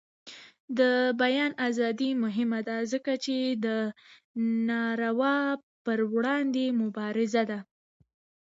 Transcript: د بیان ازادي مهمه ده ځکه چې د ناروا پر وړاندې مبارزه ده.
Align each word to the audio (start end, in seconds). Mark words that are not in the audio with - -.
د 0.79 0.81
بیان 1.21 1.51
ازادي 1.67 2.09
مهمه 2.23 2.59
ده 2.67 2.77
ځکه 2.91 3.13
چې 3.25 3.37
د 3.65 3.67
ناروا 4.69 5.37
پر 5.83 5.99
وړاندې 6.13 6.65
مبارزه 6.81 7.43
ده. 7.51 7.59